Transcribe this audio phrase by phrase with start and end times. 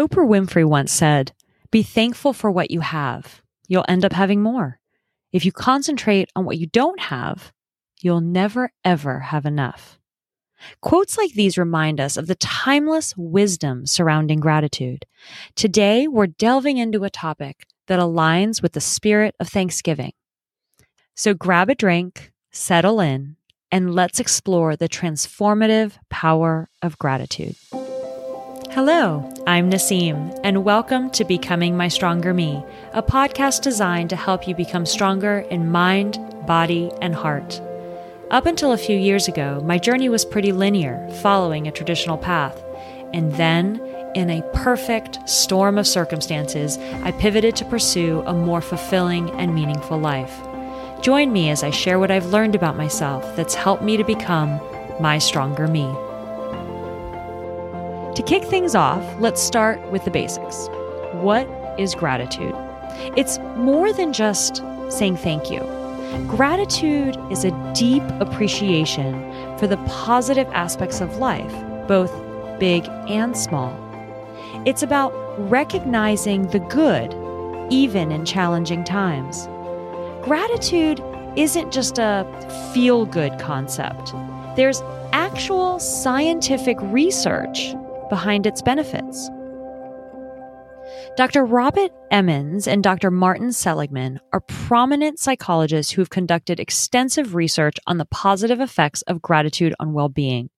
[0.00, 1.32] Oprah Winfrey once said,
[1.70, 3.42] Be thankful for what you have.
[3.68, 4.80] You'll end up having more.
[5.30, 7.52] If you concentrate on what you don't have,
[8.00, 9.98] you'll never, ever have enough.
[10.80, 15.04] Quotes like these remind us of the timeless wisdom surrounding gratitude.
[15.54, 20.12] Today, we're delving into a topic that aligns with the spirit of Thanksgiving.
[21.14, 23.36] So grab a drink, settle in,
[23.70, 27.56] and let's explore the transformative power of gratitude.
[28.74, 34.46] Hello, I'm Nassim, and welcome to Becoming My Stronger Me, a podcast designed to help
[34.46, 37.60] you become stronger in mind, body, and heart.
[38.30, 42.62] Up until a few years ago, my journey was pretty linear, following a traditional path.
[43.12, 43.80] And then,
[44.14, 49.98] in a perfect storm of circumstances, I pivoted to pursue a more fulfilling and meaningful
[49.98, 50.40] life.
[51.02, 54.60] Join me as I share what I've learned about myself that's helped me to become
[55.00, 55.92] my stronger me.
[58.20, 60.68] To kick things off, let's start with the basics.
[61.22, 61.48] What
[61.78, 62.54] is gratitude?
[63.16, 65.60] It's more than just saying thank you.
[66.28, 69.14] Gratitude is a deep appreciation
[69.56, 71.50] for the positive aspects of life,
[71.88, 72.12] both
[72.60, 73.74] big and small.
[74.66, 75.14] It's about
[75.50, 77.14] recognizing the good,
[77.72, 79.46] even in challenging times.
[80.22, 81.02] Gratitude
[81.36, 82.26] isn't just a
[82.74, 84.12] feel good concept,
[84.56, 87.74] there's actual scientific research
[88.10, 89.30] behind its benefits.
[91.16, 91.44] Dr.
[91.44, 93.10] Robert Emmons and Dr.
[93.10, 99.22] Martin Seligman are prominent psychologists who have conducted extensive research on the positive effects of
[99.22, 100.50] gratitude on well being.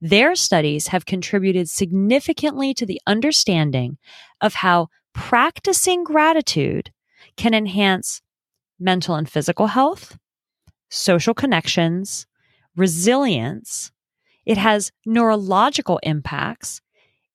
[0.00, 3.98] Their studies have contributed significantly to the understanding
[4.40, 6.92] of how practicing gratitude
[7.36, 8.20] can enhance
[8.78, 10.18] mental and physical health,
[10.90, 12.26] social connections,
[12.76, 13.92] resilience.
[14.44, 16.80] It has neurological impacts.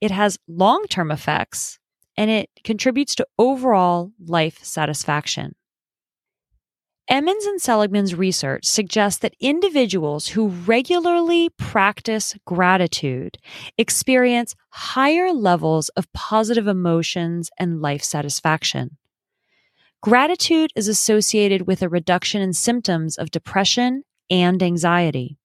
[0.02, 1.80] It has long term effects
[2.16, 5.55] and it contributes to overall life satisfaction.
[7.09, 13.37] Emmons and Seligman's research suggests that individuals who regularly practice gratitude
[13.80, 18.98] experience higher levels of positive emotions and life satisfaction.
[20.02, 25.37] Gratitude is associated with a reduction in symptoms of depression and anxiety.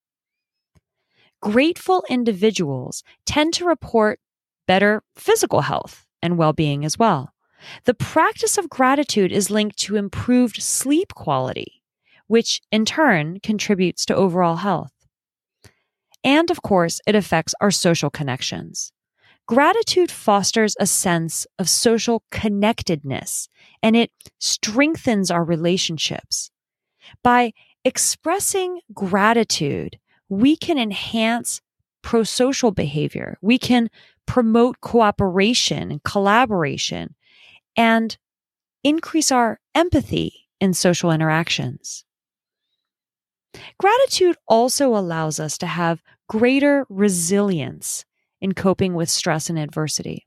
[1.41, 4.21] Grateful individuals tend to report
[4.67, 7.33] better physical health and well being as well.
[7.85, 11.83] The practice of gratitude is linked to improved sleep quality,
[12.27, 14.93] which in turn contributes to overall health.
[16.23, 18.93] And of course, it affects our social connections.
[19.47, 23.49] Gratitude fosters a sense of social connectedness
[23.83, 24.11] and it
[24.41, 26.51] strengthens our relationships.
[27.23, 27.53] By
[27.85, 29.99] expressing gratitude,
[30.31, 31.61] we can enhance
[32.03, 33.37] prosocial behavior.
[33.43, 33.91] We can
[34.27, 37.15] promote cooperation and collaboration
[37.77, 38.17] and
[38.83, 42.05] increase our empathy in social interactions.
[43.79, 48.05] Gratitude also allows us to have greater resilience
[48.41, 50.27] in coping with stress and adversity.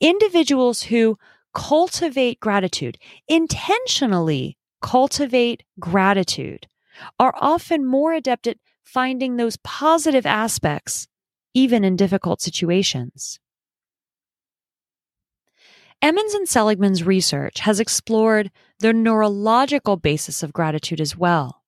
[0.00, 1.18] Individuals who
[1.54, 6.66] cultivate gratitude, intentionally cultivate gratitude,
[7.18, 11.08] are often more adept at finding those positive aspects
[11.54, 13.38] even in difficult situations.
[16.00, 21.62] Emmons and Seligman's research has explored the neurological basis of gratitude as well.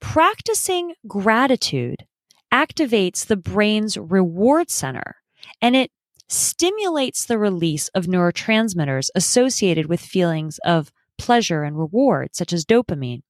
[0.00, 2.06] Practicing gratitude
[2.52, 5.16] activates the brain's reward center
[5.60, 5.90] and it
[6.28, 13.22] stimulates the release of neurotransmitters associated with feelings of pleasure and reward, such as dopamine.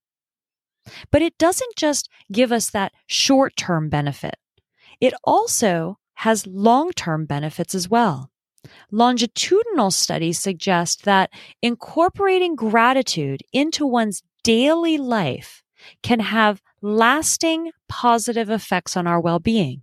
[1.11, 4.37] But it doesn't just give us that short term benefit.
[5.01, 8.31] It also has long term benefits as well.
[8.91, 11.31] Longitudinal studies suggest that
[11.63, 15.63] incorporating gratitude into one's daily life
[16.03, 19.83] can have lasting positive effects on our well being.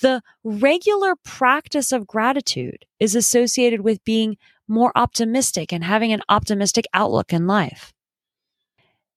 [0.00, 4.36] The regular practice of gratitude is associated with being
[4.68, 7.92] more optimistic and having an optimistic outlook in life.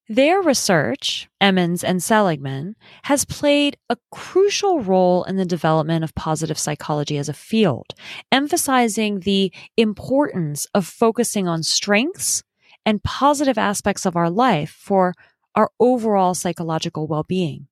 [0.09, 6.57] Their research, Emmons and Seligman, has played a crucial role in the development of positive
[6.57, 7.93] psychology as a field,
[8.31, 12.41] emphasizing the importance of focusing on strengths
[12.85, 15.13] and positive aspects of our life for
[15.55, 17.67] our overall psychological well being.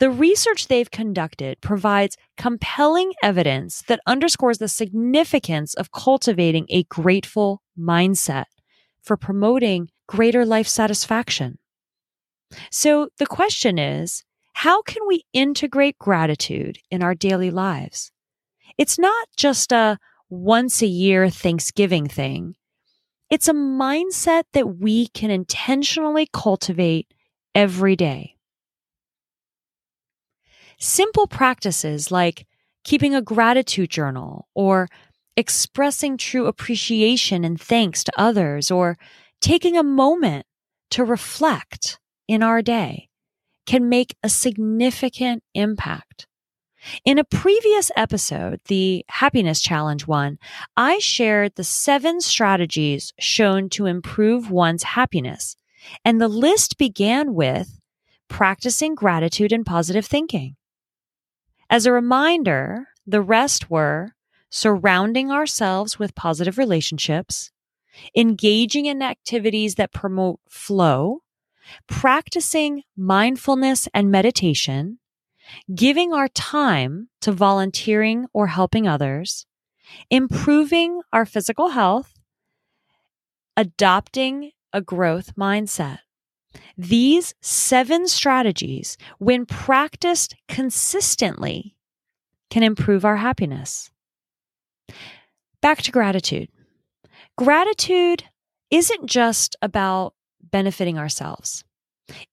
[0.00, 7.62] The research they've conducted provides compelling evidence that underscores the significance of cultivating a grateful
[7.78, 8.44] mindset
[9.00, 11.58] for promoting greater life satisfaction.
[12.70, 18.12] So the question is, how can we integrate gratitude in our daily lives?
[18.78, 22.54] It's not just a once a year Thanksgiving thing.
[23.30, 27.12] It's a mindset that we can intentionally cultivate
[27.54, 28.36] every day.
[30.78, 32.46] Simple practices like
[32.84, 34.88] keeping a gratitude journal or
[35.36, 38.98] expressing true appreciation and thanks to others or
[39.42, 40.46] taking a moment
[40.90, 41.98] to reflect
[42.28, 43.08] in our day
[43.66, 46.26] can make a significant impact.
[47.04, 50.38] In a previous episode, the happiness challenge one,
[50.76, 55.54] I shared the seven strategies shown to improve one's happiness.
[56.04, 57.78] And the list began with
[58.28, 60.56] practicing gratitude and positive thinking.
[61.70, 64.14] As a reminder, the rest were
[64.50, 67.51] surrounding ourselves with positive relationships,
[68.16, 71.22] engaging in activities that promote flow,
[71.86, 74.98] practicing mindfulness and meditation,
[75.74, 79.46] giving our time to volunteering or helping others,
[80.10, 82.14] improving our physical health,
[83.56, 85.98] adopting a growth mindset.
[86.76, 91.76] These seven strategies, when practiced consistently,
[92.50, 93.90] can improve our happiness.
[95.60, 96.48] Back to gratitude.
[97.36, 98.24] Gratitude
[98.70, 101.64] isn't just about benefiting ourselves.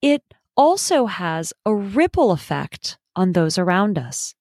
[0.02, 0.22] It
[0.56, 4.34] also has a ripple effect on those around us.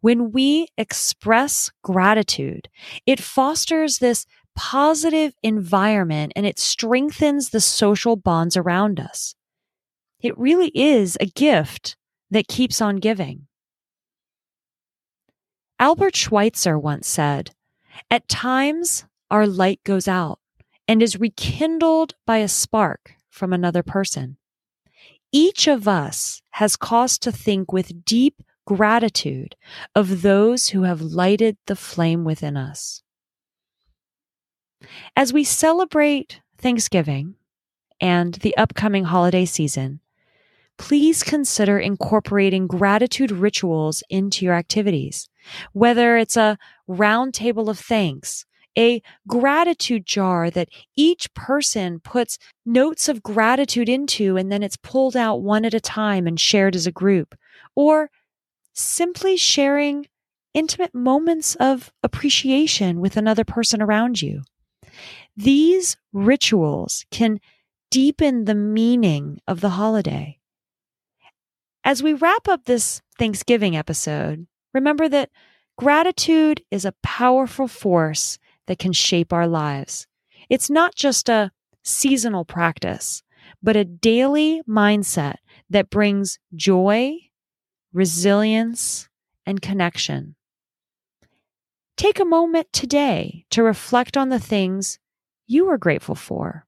[0.00, 2.68] When we express gratitude,
[3.06, 9.34] it fosters this positive environment and it strengthens the social bonds around us.
[10.20, 11.96] It really is a gift
[12.30, 13.46] that keeps on giving.
[15.78, 17.50] Albert Schweitzer once said,
[18.10, 20.38] At times, our light goes out
[20.86, 24.36] and is rekindled by a spark from another person.
[25.32, 29.56] Each of us has cause to think with deep gratitude
[29.94, 33.02] of those who have lighted the flame within us.
[35.16, 37.36] As we celebrate Thanksgiving
[38.02, 40.00] and the upcoming holiday season,
[40.76, 45.30] please consider incorporating gratitude rituals into your activities,
[45.72, 48.44] whether it's a round table of thanks,
[48.78, 55.16] a gratitude jar that each person puts notes of gratitude into and then it's pulled
[55.16, 57.34] out one at a time and shared as a group,
[57.74, 58.10] or
[58.72, 60.06] simply sharing
[60.54, 64.42] intimate moments of appreciation with another person around you.
[65.36, 67.40] These rituals can
[67.90, 70.38] deepen the meaning of the holiday.
[71.84, 75.30] As we wrap up this Thanksgiving episode, remember that
[75.76, 80.06] gratitude is a powerful force that can shape our lives.
[80.48, 81.50] It's not just a
[81.82, 83.22] seasonal practice,
[83.62, 85.36] but a daily mindset
[85.70, 87.16] that brings joy,
[87.92, 89.08] resilience,
[89.46, 90.36] and connection.
[91.96, 94.98] Take a moment today to reflect on the things
[95.46, 96.66] you are grateful for.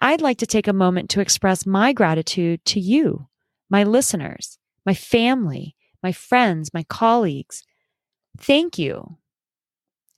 [0.00, 3.28] I'd like to take a moment to express my gratitude to you,
[3.70, 7.62] my listeners, my family, my friends, my colleagues.
[8.38, 9.18] Thank you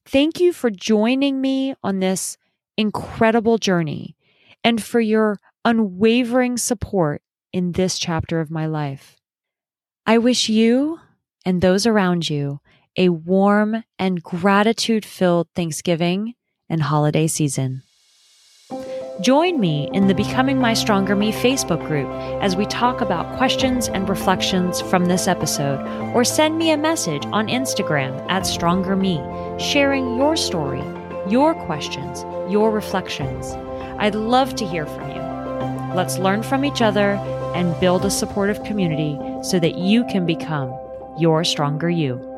[0.06, 2.36] Thank you for joining me on this
[2.76, 4.16] incredible journey
[4.62, 7.22] and for your unwavering support
[7.52, 9.16] in this chapter of my life.
[10.06, 11.00] I wish you
[11.44, 12.60] and those around you
[12.96, 16.34] a warm and gratitude filled Thanksgiving
[16.68, 17.82] and holiday season.
[19.22, 22.06] Join me in the Becoming My Stronger Me Facebook group
[22.42, 25.80] as we talk about questions and reflections from this episode,
[26.14, 29.16] or send me a message on Instagram at Stronger Me,
[29.58, 30.82] sharing your story,
[31.30, 33.52] your questions, your reflections.
[33.98, 35.96] I'd love to hear from you.
[35.96, 37.12] Let's learn from each other
[37.54, 40.78] and build a supportive community so that you can become
[41.16, 42.35] your stronger you.